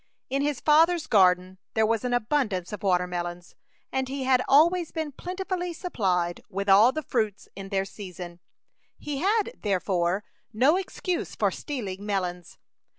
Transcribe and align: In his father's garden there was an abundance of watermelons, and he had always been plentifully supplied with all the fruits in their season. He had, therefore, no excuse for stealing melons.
In 0.31 0.41
his 0.41 0.59
father's 0.59 1.05
garden 1.05 1.59
there 1.75 1.85
was 1.85 2.03
an 2.03 2.11
abundance 2.11 2.73
of 2.73 2.81
watermelons, 2.81 3.53
and 3.91 4.09
he 4.09 4.23
had 4.23 4.41
always 4.47 4.91
been 4.91 5.11
plentifully 5.11 5.73
supplied 5.73 6.41
with 6.49 6.67
all 6.67 6.91
the 6.91 7.03
fruits 7.03 7.47
in 7.55 7.69
their 7.69 7.85
season. 7.85 8.39
He 8.97 9.19
had, 9.19 9.51
therefore, 9.59 10.23
no 10.51 10.75
excuse 10.75 11.35
for 11.35 11.51
stealing 11.51 12.03
melons. 12.03 12.57